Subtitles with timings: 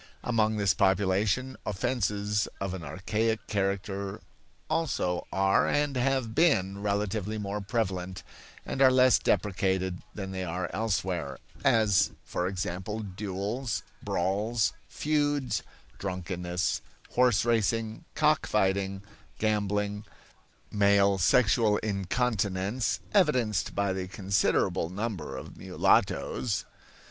[0.23, 4.21] Among this population offenses of an archaic character
[4.67, 8.23] also are and have been relatively more prevalent
[8.65, 15.61] and are less deprecated than they are elsewhere; as, for example, duels, brawls, feuds,
[15.99, 16.81] drunkenness,
[17.11, 19.03] horse racing, cock fighting,
[19.37, 20.03] gambling,
[20.71, 26.65] male sexual incontinence (evidenced by the considerable number of mulattoes).